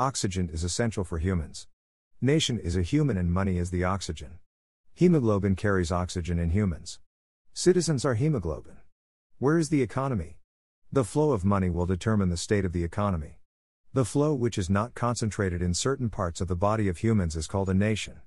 [0.00, 1.66] Oxygen is essential for humans.
[2.22, 4.38] Nation is a human and money is the oxygen.
[4.94, 7.00] Hemoglobin carries oxygen in humans.
[7.52, 8.78] Citizens are hemoglobin.
[9.38, 10.38] Where is the economy?
[10.90, 13.40] The flow of money will determine the state of the economy.
[13.92, 17.46] The flow which is not concentrated in certain parts of the body of humans is
[17.46, 18.22] called a nation.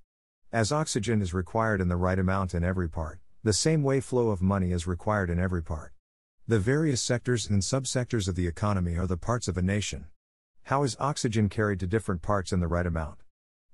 [0.52, 4.30] As oxygen is required in the right amount in every part, the same way flow
[4.30, 5.92] of money is required in every part.
[6.48, 10.06] The various sectors and subsectors of the economy are the parts of a nation.
[10.68, 13.18] How is oxygen carried to different parts in the right amount?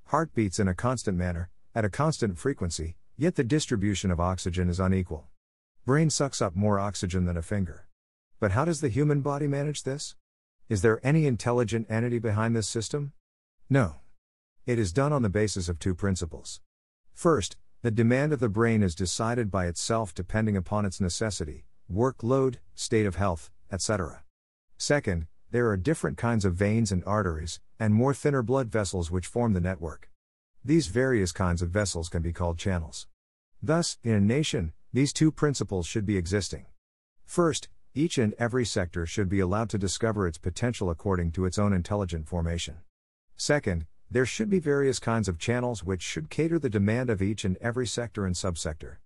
[0.05, 4.69] Heart beats in a constant manner, at a constant frequency, yet the distribution of oxygen
[4.69, 5.27] is unequal.
[5.85, 7.87] Brain sucks up more oxygen than a finger.
[8.39, 10.15] But how does the human body manage this?
[10.67, 13.13] Is there any intelligent entity behind this system?
[13.69, 13.97] No.
[14.65, 16.59] It is done on the basis of two principles.
[17.13, 22.55] First, the demand of the brain is decided by itself depending upon its necessity, workload,
[22.73, 24.23] state of health, etc.
[24.77, 29.25] Second, there are different kinds of veins and arteries, and more thinner blood vessels which
[29.25, 30.09] form the network.
[30.63, 33.07] These various kinds of vessels can be called channels.
[33.61, 36.65] Thus, in a nation, these two principles should be existing.
[37.25, 41.57] First, each and every sector should be allowed to discover its potential according to its
[41.57, 42.77] own intelligent formation.
[43.35, 47.43] Second, there should be various kinds of channels which should cater the demand of each
[47.45, 48.97] and every sector and subsector.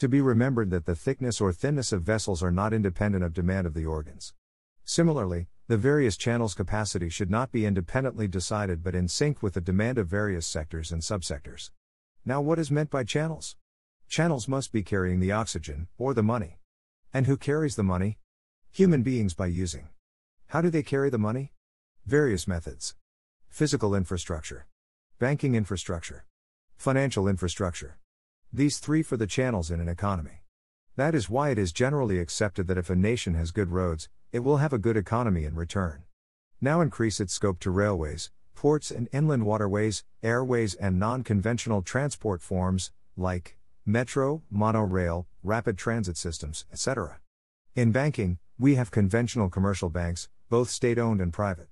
[0.00, 3.66] To be remembered that the thickness or thinness of vessels are not independent of demand
[3.66, 4.34] of the organs.
[4.84, 9.60] Similarly, the various channels' capacity should not be independently decided but in sync with the
[9.62, 11.70] demand of various sectors and subsectors.
[12.24, 13.56] Now, what is meant by channels?
[14.06, 16.58] Channels must be carrying the oxygen, or the money.
[17.14, 18.18] And who carries the money?
[18.72, 19.88] Human beings by using.
[20.48, 21.52] How do they carry the money?
[22.06, 22.94] Various methods
[23.48, 24.66] physical infrastructure,
[25.20, 26.26] banking infrastructure,
[26.76, 27.98] financial infrastructure.
[28.52, 30.43] These three for the channels in an economy.
[30.96, 34.40] That is why it is generally accepted that if a nation has good roads, it
[34.40, 36.04] will have a good economy in return.
[36.60, 42.40] Now increase its scope to railways, ports and inland waterways, airways, and non conventional transport
[42.40, 47.18] forms, like metro, monorail, rapid transit systems, etc.
[47.74, 51.68] In banking, we have conventional commercial banks, both state owned and private.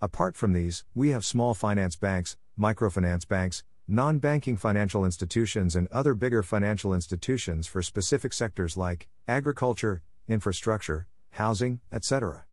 [0.00, 5.88] Apart from these, we have small finance banks, microfinance banks, non banking financial institutions, and
[5.88, 12.44] other bigger financial institutions for specific sectors like agriculture, infrastructure, housing, etc.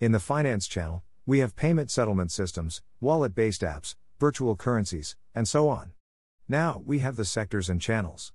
[0.00, 5.46] In the finance channel, we have payment settlement systems, wallet based apps, virtual currencies, and
[5.46, 5.92] so on.
[6.48, 8.32] Now, we have the sectors and channels.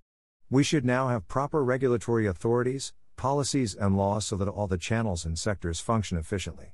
[0.50, 5.26] We should now have proper regulatory authorities, policies, and laws so that all the channels
[5.26, 6.74] and sectors function efficiently.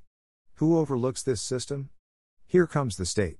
[0.56, 1.90] Who overlooks this system?
[2.46, 3.38] Here comes the state.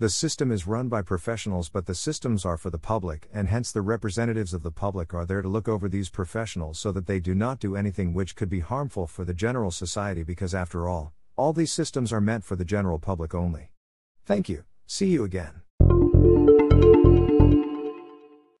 [0.00, 3.70] The system is run by professionals, but the systems are for the public, and hence
[3.70, 7.20] the representatives of the public are there to look over these professionals so that they
[7.20, 11.12] do not do anything which could be harmful for the general society because, after all,
[11.36, 13.72] all these systems are meant for the general public only.
[14.24, 15.60] Thank you, see you again.